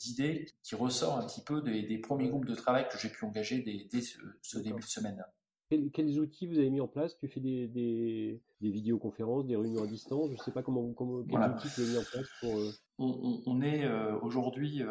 [0.00, 3.24] d'idées qui ressort un petit peu des, des, premiers groupes de travail que j'ai pu
[3.24, 4.02] engager dès, dès
[4.42, 5.24] ce, début de semaine.
[5.70, 7.16] Quels, quels, outils vous avez mis en place?
[7.18, 10.92] Tu fais des, des, des, vidéoconférences, des réunions à distance Je ne sais pas comment,
[10.92, 12.60] comment quels outils vous avez mis en place pour.
[13.00, 13.88] On, est
[14.22, 14.82] aujourd'hui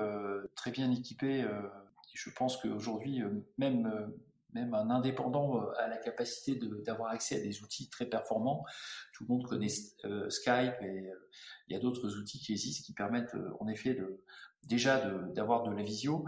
[0.55, 1.45] très bien équipé
[2.13, 4.07] je pense qu'aujourd'hui, euh, même, euh,
[4.53, 8.65] même un indépendant euh, a la capacité d'avoir accès à des outils très performants.
[9.13, 11.09] Tout le monde connaît Skype et
[11.67, 13.97] il y a d'autres outils qui existent qui permettent en effet
[14.63, 14.99] déjà
[15.33, 16.25] d'avoir de, la visio.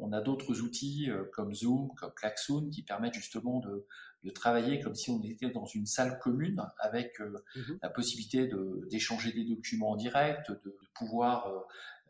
[0.00, 3.86] on a d'autres outils comme Zoom, comme Klaxoon qui permettent justement de,
[4.24, 8.50] de, travailler comme si on était dans une salle commune avec mmh la possibilité
[8.90, 11.66] d'échanger des documents en direct, de, pouvoir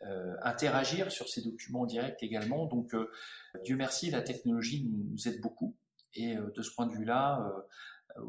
[0.06, 2.66] euh, interagir sur ces documents en direct également.
[2.66, 3.10] Donc, euh,
[3.64, 5.74] Dieu merci, la technologie nous, aide beaucoup.
[6.14, 7.52] Et euh, de ce point de vue-là,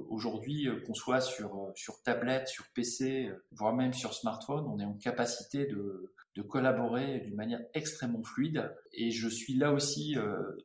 [0.09, 4.93] aujourd'hui, qu'on soit sur, sur tablette, sur PC, voire même sur smartphone, on est en
[4.93, 8.75] capacité de, de collaborer d'une manière extrêmement fluide.
[8.91, 10.15] Et je suis là aussi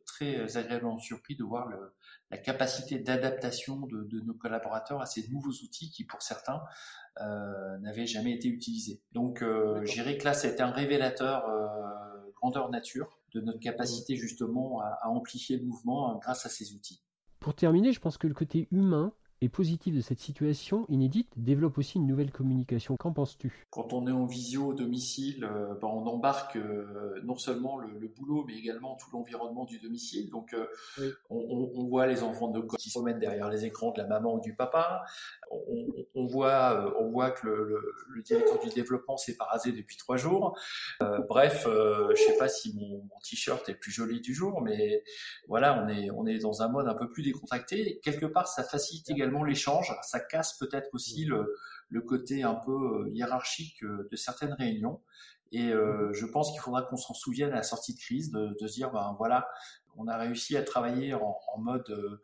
[0.06, 1.94] très agréablement surpris de voir le,
[2.34, 6.62] la capacité d'adaptation de, de, nos collaborateurs à ces nouveaux outils qui, pour certains,
[7.20, 9.00] euh, n'avait jamais été utilisé.
[9.12, 13.60] Donc, euh, j'irais que là, ça a été un révélateur euh, grandeur nature de notre
[13.60, 17.04] capacité justement à, à amplifier le mouvement euh, grâce à ces outils.
[17.38, 21.78] Pour terminer, je pense que le côté humain et positif de cette situation inédite développe
[21.78, 22.96] aussi une nouvelle communication.
[22.96, 23.66] Qu'en penses-tu?
[23.70, 27.98] Quand on est en visio au domicile, euh, ben on embarque euh, non seulement le,
[27.98, 30.30] le, boulot, mais également tout l'environnement du domicile.
[30.30, 30.66] Donc, euh,
[30.98, 31.08] oui.
[31.30, 34.36] on, on, voit les enfants de qui se promènent derrière les écrans de la maman
[34.36, 35.04] ou du papa.
[35.50, 39.72] On, on voit, on voit que le, le, le, directeur du développement s'est pas rasé
[39.72, 40.56] depuis trois jours.
[41.28, 45.02] bref, je sais pas si mon, mon t-shirt est le plus joli du jour, mais
[45.48, 48.00] voilà, on est, on est dans un mode un peu plus décontracté.
[48.02, 51.54] quelque part, ça facilite également l'échange, ça casse peut-être aussi le,
[51.88, 55.00] le, côté un peu euh, hiérarchique euh, de certaines réunions.
[55.52, 58.56] Et euh, je pense qu'il faudra qu'on s'en souvienne à la sortie de crise, de,
[58.60, 59.48] de, se dire, ben voilà,
[59.96, 62.20] on a réussi à travailler en, en mode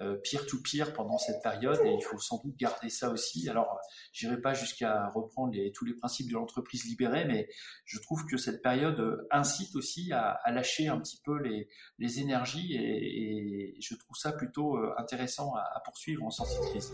[0.00, 3.48] euh, peer-to-peer pendant cette période et il faut sans doute garder ça aussi.
[3.48, 3.78] Alors,
[4.12, 7.48] j'irai pas jusqu'à reprendre tous les principes de l'entreprise libérée, mais
[7.84, 12.74] je trouve que cette période euh, incite aussi à, lâcher un petit peu les, énergies
[12.74, 16.92] et, et, je trouve ça plutôt euh, intéressant à, à poursuivre en sortie de crise.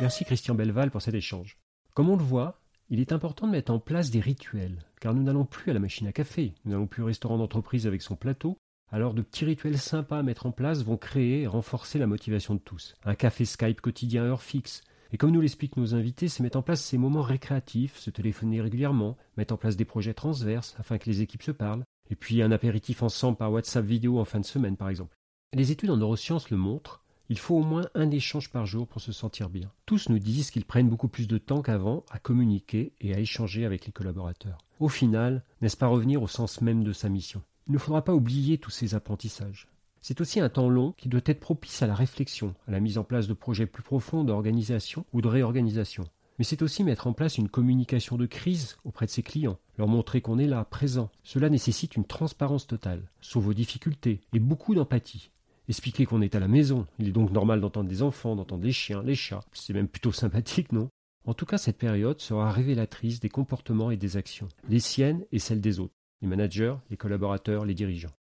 [0.00, 1.58] Merci Christian Belval pour cet échange.
[1.94, 5.22] Comme on le voit, il est important de mettre en place des rituels, car nous
[5.22, 8.16] n'allons plus à la machine à café, nous n'allons plus au restaurant d'entreprise avec son
[8.16, 8.58] plateau,
[8.90, 12.54] alors de petits rituels sympas à mettre en place vont créer et renforcer la motivation
[12.54, 12.94] de tous.
[13.04, 14.82] Un café Skype quotidien à heure fixe.
[15.12, 18.60] Et comme nous l'expliquent nos invités, c'est mettre en place ces moments récréatifs, se téléphoner
[18.60, 22.42] régulièrement, mettre en place des projets transverses afin que les équipes se parlent, et puis
[22.42, 25.16] un apéritif ensemble par WhatsApp vidéo en fin de semaine par exemple.
[25.52, 29.00] Les études en neurosciences le montrent, il faut au moins un échange par jour pour
[29.00, 29.70] se sentir bien.
[29.86, 33.64] Tous nous disent qu'ils prennent beaucoup plus de temps qu'avant à communiquer et à échanger
[33.64, 34.58] avec les collaborateurs.
[34.80, 37.42] Au final, n'est-ce pas revenir au sens même de sa mission?
[37.70, 39.68] Il ne faudra pas oublier tous ces apprentissages.
[40.00, 42.98] C'est aussi un temps long qui doit être propice à la réflexion, à la mise
[42.98, 46.02] en place de projets plus profonds d'organisation ou de réorganisation.
[46.40, 49.86] Mais c'est aussi mettre en place une communication de crise auprès de ses clients, leur
[49.86, 51.10] montrer qu'on est là, présent.
[51.22, 55.30] Cela nécessite une transparence totale, sur vos difficultés, et beaucoup d'empathie.
[55.68, 58.72] Expliquer qu'on est à la maison, il est donc normal d'entendre des enfants, d'entendre des
[58.72, 60.88] chiens, les chats, c'est même plutôt sympathique, non?
[61.24, 65.38] En tout cas, cette période sera révélatrice des comportements et des actions, les siennes et
[65.38, 68.14] celles des autres, les managers, les collaborateurs, les dirigeants.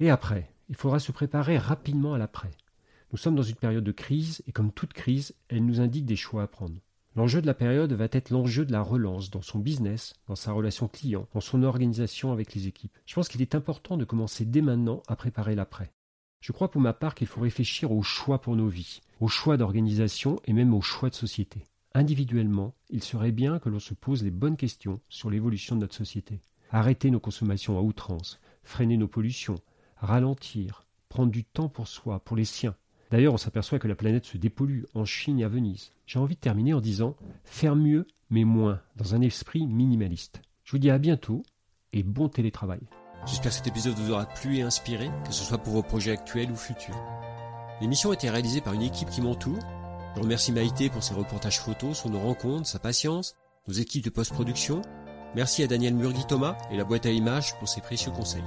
[0.00, 2.50] Et après, il faudra se préparer rapidement à l'après.
[3.12, 6.16] Nous sommes dans une période de crise, et comme toute crise, elle nous indique des
[6.16, 6.80] choix à prendre.
[7.16, 10.50] L'enjeu de la période va être l'enjeu de la relance dans son business, dans sa
[10.50, 12.98] relation client, dans son organisation avec les équipes.
[13.06, 15.92] Je pense qu'il est important de commencer dès maintenant à préparer l'après.
[16.40, 19.56] Je crois pour ma part qu'il faut réfléchir aux choix pour nos vies, aux choix
[19.56, 21.62] d'organisation et même aux choix de société.
[21.94, 25.94] Individuellement, il serait bien que l'on se pose les bonnes questions sur l'évolution de notre
[25.94, 26.40] société.
[26.74, 29.60] Arrêter nos consommations à outrance, freiner nos pollutions,
[29.96, 32.74] ralentir, prendre du temps pour soi, pour les siens,
[33.14, 35.92] D'ailleurs, on s'aperçoit que la planète se dépollue en Chine et à Venise.
[36.04, 37.14] J'ai envie de terminer en disant
[37.44, 40.42] faire mieux, mais moins, dans un esprit minimaliste.
[40.64, 41.44] Je vous dis à bientôt
[41.92, 42.80] et bon télétravail.
[43.24, 46.10] J'espère que cet épisode vous aura plu et inspiré, que ce soit pour vos projets
[46.10, 47.00] actuels ou futurs.
[47.80, 49.60] L'émission a été réalisée par une équipe qui m'entoure.
[50.16, 53.36] Je remercie Maïté pour ses reportages photos sur nos rencontres, sa patience,
[53.68, 54.82] nos équipes de post-production.
[55.34, 58.44] Merci à Daniel Murgui-Thomas et la boîte à images pour ses précieux conseils.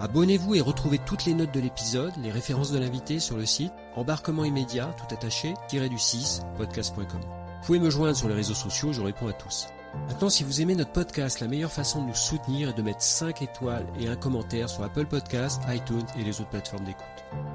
[0.00, 3.72] Abonnez-vous et retrouvez toutes les notes de l'épisode, les références de l'invité sur le site
[3.96, 7.20] embarquement immédiat tout attaché du 6 podcast.com.
[7.20, 9.66] Vous pouvez me joindre sur les réseaux sociaux, je réponds à tous.
[10.08, 13.02] Maintenant, si vous aimez notre podcast, la meilleure façon de nous soutenir est de mettre
[13.02, 17.04] 5 étoiles et un commentaire sur Apple Podcasts, iTunes et les autres plateformes d'écoute.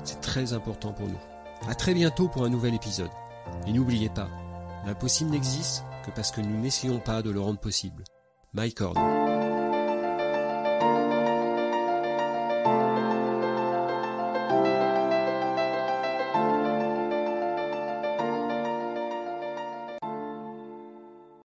[0.03, 1.20] C'est très important pour nous.
[1.68, 3.09] À très bientôt pour un nouvel épisode.
[3.66, 4.30] Et n'oubliez pas,
[4.86, 8.03] l'impossible n'existe que parce que nous n'essayons pas de le rendre possible.
[8.56, 8.70] My